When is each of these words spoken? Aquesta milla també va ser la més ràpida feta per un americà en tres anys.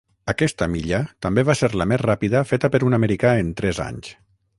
Aquesta 0.31 0.67
milla 0.75 1.01
també 1.25 1.43
va 1.49 1.55
ser 1.59 1.69
la 1.81 1.87
més 1.91 2.01
ràpida 2.05 2.41
feta 2.53 2.71
per 2.77 2.81
un 2.89 2.99
americà 2.99 3.35
en 3.43 3.53
tres 3.61 3.83
anys. 3.89 4.11